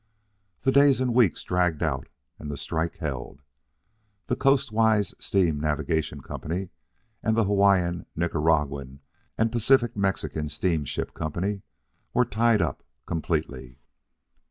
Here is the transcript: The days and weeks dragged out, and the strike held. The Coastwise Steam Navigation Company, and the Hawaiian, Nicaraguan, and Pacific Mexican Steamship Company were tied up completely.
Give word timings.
The 0.61 0.71
days 0.71 0.99
and 0.99 1.13
weeks 1.13 1.43
dragged 1.43 1.83
out, 1.83 2.07
and 2.39 2.49
the 2.49 2.57
strike 2.57 2.95
held. 2.97 3.43
The 4.25 4.35
Coastwise 4.35 5.13
Steam 5.19 5.59
Navigation 5.59 6.21
Company, 6.21 6.71
and 7.21 7.37
the 7.37 7.43
Hawaiian, 7.43 8.07
Nicaraguan, 8.15 9.01
and 9.37 9.51
Pacific 9.51 9.95
Mexican 9.95 10.49
Steamship 10.49 11.13
Company 11.13 11.61
were 12.15 12.25
tied 12.25 12.63
up 12.63 12.81
completely. 13.05 13.77